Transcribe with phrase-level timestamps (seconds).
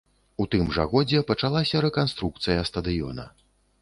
[0.43, 3.29] У тым жа годзе пачалася рэканструкцыя стадыёна.